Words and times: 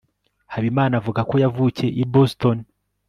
habimana 0.53 0.93
avuga 1.01 1.21
ko 1.29 1.35
yavukiye 1.43 1.89
i 2.03 2.05
boston 2.13 2.57